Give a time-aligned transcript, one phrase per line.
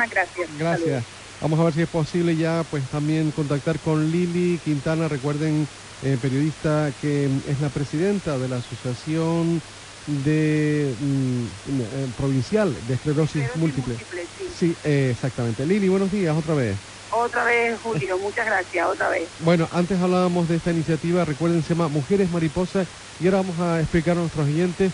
[0.00, 0.58] Muchísimas gracias.
[0.58, 1.04] Gracias.
[1.40, 5.68] Vamos a ver si es posible ya pues también contactar con Lili Quintana, recuerden
[6.02, 9.62] eh, periodista que es la presidenta de la Asociación
[10.06, 13.94] de mm, eh, Provincial de Esclerosis Esclerosis Múltiple.
[13.94, 14.48] múltiple, sí.
[14.50, 15.64] Sí, eh, exactamente.
[15.66, 16.78] Lili, buenos días otra vez.
[17.12, 19.28] Otra vez, Julio, muchas gracias, otra vez.
[19.40, 23.80] Bueno, antes hablábamos de esta iniciativa, recuerden, se llama Mujeres Mariposas y ahora vamos a
[23.80, 24.92] explicar a nuestros oyentes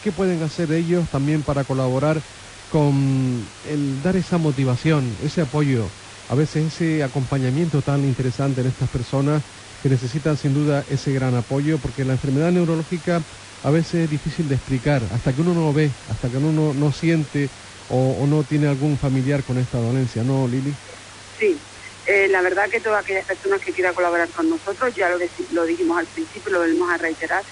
[0.00, 2.22] qué pueden hacer ellos también para colaborar
[2.74, 5.86] con el dar esa motivación, ese apoyo,
[6.28, 9.44] a veces ese acompañamiento tan interesante en estas personas
[9.80, 13.22] que necesitan sin duda ese gran apoyo, porque la enfermedad neurológica
[13.62, 16.50] a veces es difícil de explicar, hasta que uno no lo ve, hasta que uno
[16.50, 17.48] no, no siente
[17.86, 20.74] o, no tiene algún familiar con esta dolencia, ¿no, Lili?
[21.38, 21.56] Sí,
[22.08, 25.18] eh, la verdad que todas aquellas personas que quieran colaborar con nosotros, ya lo,
[25.52, 27.44] lo dijimos al principio, lo volvemos a reiterar,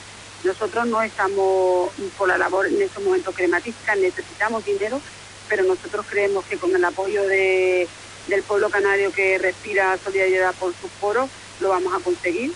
[0.44, 5.00] nosotros no estamos por la labor en estos momentos crematística, necesitamos dinero,
[5.48, 7.88] pero nosotros creemos que con el apoyo de,
[8.28, 11.28] del pueblo canario que respira solidaridad por sus foros,
[11.60, 12.52] lo vamos a conseguir.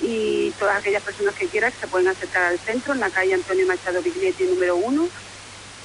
[0.00, 3.66] Y todas aquellas personas que quieran se pueden acercar al centro, en la calle Antonio
[3.66, 5.08] Machado Biglietti número 1,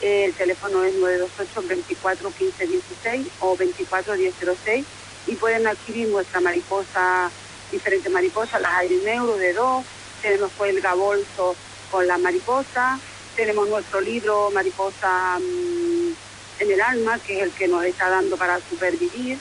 [0.01, 4.85] el teléfono es 928 24 15 16 o 24 1006
[5.27, 7.29] y pueden adquirir nuestra mariposa,
[7.71, 9.85] diferentes mariposas, las Neuro de dos,
[10.21, 11.57] tenemos pues el gabolso
[11.89, 12.99] con la mariposa,
[13.35, 16.13] tenemos nuestro libro Mariposa mm,
[16.59, 19.39] en el alma, que es el que nos está dando para supervivir,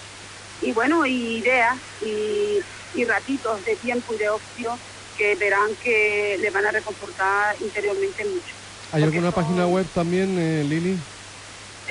[0.60, 2.58] y bueno, y ideas y,
[2.94, 4.80] y ratitos de tiempo y de ocio
[5.16, 8.56] que verán que le van a reconfortar interiormente mucho.
[8.90, 11.04] ¿Hay Porque alguna son- página web también, eh, Lili?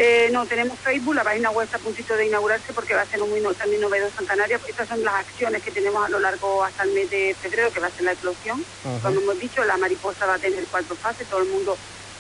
[0.01, 3.05] Eh, no, tenemos Facebook, la página web está a puntito de inaugurarse porque va a
[3.07, 4.61] ser muy no- también novedoso en Canarias.
[4.65, 7.81] Estas son las acciones que tenemos a lo largo hasta el mes de febrero, que
[7.81, 8.65] va a ser la eclosión.
[8.85, 9.01] Ajá.
[9.01, 11.75] Como hemos dicho, la mariposa va a tener cuatro fases, todo el mundo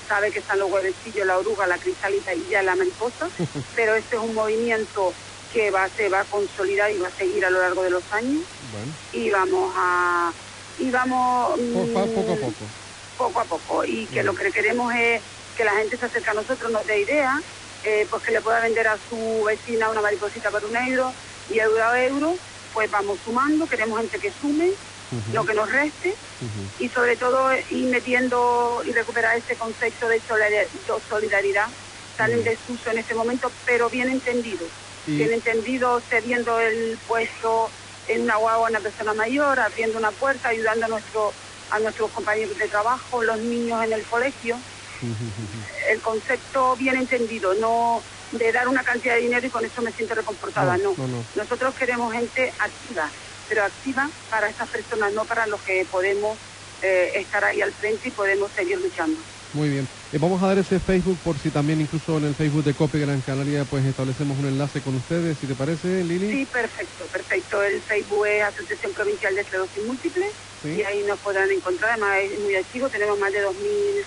[0.09, 3.29] sabe que están los huevecillos, la oruga, la cristalita y ya la mariposa,
[3.75, 5.13] pero este es un movimiento
[5.49, 8.03] que va, se va a consolidar y va a seguir a lo largo de los
[8.11, 10.33] años Bueno, y vamos a...
[10.77, 11.57] Y vamos...
[11.57, 12.69] mm, poco a poco.
[13.17, 15.23] poco a poco y que lo que queremos es
[15.55, 17.41] que la gente se acerque a nosotros, nos dé idea,
[17.83, 21.13] eh, pues que le pueda vender a su vecina una mariposita por un euro
[21.47, 22.39] y euro a euro,
[22.73, 24.73] pues vamos sumando, queremos gente que sume
[25.33, 26.15] lo que nos reste
[26.77, 30.79] y sobre todo ir metiendo y recuperar ese concepto de solidar- de
[31.09, 31.67] solidaridad
[32.15, 34.67] tan en desuso en este momento, pero bien entendido.
[35.17, 37.71] Bien entendido, cediendo el puesto
[38.07, 41.33] en una guagua a una persona mayor, abriendo una puerta, ayudando a, nuestro,
[41.69, 44.61] a nuestros compañeros de trabajo, los niños en el colegio.
[45.89, 48.01] El concepto bien entendido, no
[48.31, 51.07] de dar una cantidad de dinero y con eso me siento reconfortada, No, no.
[51.07, 51.23] no, no.
[51.35, 53.09] Nosotros queremos gente activa,
[53.47, 56.37] pero activa para estas personas, no para los que podemos
[56.81, 59.19] eh, estar ahí al frente y podemos seguir luchando.
[59.53, 59.87] Muy bien.
[60.11, 62.99] Eh, vamos a dar ese Facebook por si también incluso en el Facebook de COPE
[62.99, 66.29] Gran Canaria pues establecemos un enlace con ustedes, si te parece, Lili.
[66.31, 67.63] Sí, perfecto, perfecto.
[67.63, 70.25] El Facebook es Asociación Provincial de Esclerosis Múltiple
[70.61, 70.69] Sí.
[70.69, 71.91] y ahí nos podrán encontrar.
[71.91, 74.05] Además es muy activo, tenemos más de 2.000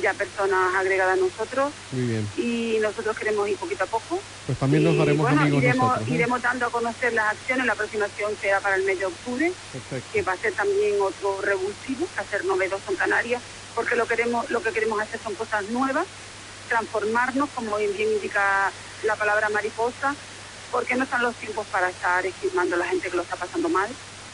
[0.00, 2.28] ya personas agregadas a nosotros Muy bien.
[2.36, 4.20] y nosotros queremos ir poquito a poco.
[4.46, 6.08] Pues también nos Y, haremos bueno, amigos iremos, nosotros.
[6.08, 6.14] ¿eh?
[6.14, 7.66] iremos dando a conocer las acciones.
[7.66, 10.08] La próxima acción será para el mes de octubre, Perfecto.
[10.12, 13.42] que va a ser también otro revulsivo, va a ser novedoso en Canarias,
[13.74, 16.06] porque lo queremos, lo que queremos hacer son cosas nuevas,
[16.68, 18.70] transformarnos, como bien indica
[19.04, 20.14] la palabra mariposa,
[20.70, 23.68] porque no están los tiempos para estar esquivando a la gente que lo está pasando
[23.68, 23.90] mal.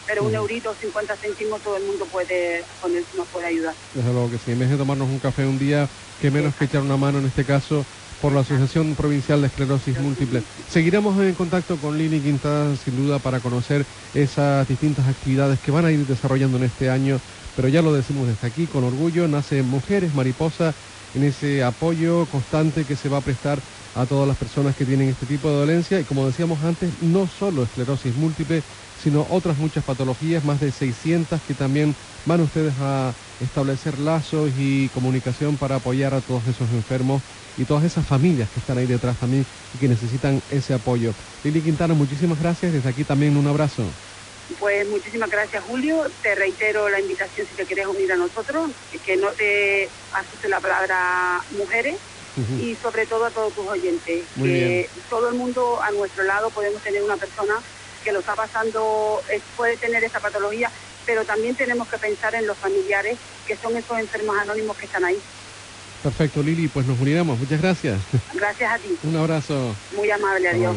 [0.08, 3.74] Pero un eurito, 50 céntimos, todo el mundo puede poner, nos puede ayudar.
[3.94, 4.52] Desde luego que sí.
[4.52, 5.86] En vez de tomarnos un café un día,
[6.20, 7.84] que menos que echar una mano en este caso
[8.22, 10.42] por la Asociación Provincial de Esclerosis Múltiple.
[10.70, 13.84] Seguiremos en contacto con Lili Quintana, sin duda, para conocer
[14.14, 17.20] esas distintas actividades que van a ir desarrollando en este año.
[17.54, 20.74] Pero ya lo decimos desde aquí, con orgullo, nace Mujeres Mariposa
[21.14, 23.58] en ese apoyo constante que se va a prestar
[23.94, 26.00] a todas las personas que tienen este tipo de dolencia.
[26.00, 28.62] Y como decíamos antes, no solo esclerosis múltiple,
[29.02, 31.94] sino otras muchas patologías, más de 600 que también
[32.24, 37.22] van ustedes a establecer lazos y comunicación para apoyar a todos esos enfermos
[37.56, 39.44] y todas esas familias que están ahí detrás también
[39.74, 41.12] y que necesitan ese apoyo.
[41.44, 42.72] Lili Quintana, muchísimas gracias.
[42.72, 43.84] Desde aquí también un abrazo.
[44.58, 46.06] Pues muchísimas gracias, Julio.
[46.22, 48.70] Te reitero la invitación si te quieres unir a nosotros,
[49.04, 51.96] que no te asuste la palabra mujeres,
[52.36, 54.24] y sobre todo a todos tus oyentes.
[54.36, 57.54] que todo el mundo a nuestro lado podemos tener una persona
[58.04, 59.20] que lo está pasando,
[59.56, 60.70] puede tener esa patología,
[61.04, 63.16] pero también tenemos que pensar en los familiares
[63.46, 65.18] que son esos enfermos anónimos que están ahí.
[66.02, 67.38] Perfecto, Lili, pues nos uniremos.
[67.38, 67.98] Muchas gracias.
[68.34, 68.96] Gracias a ti.
[69.02, 69.74] Un abrazo.
[69.96, 70.76] Muy amable, adiós.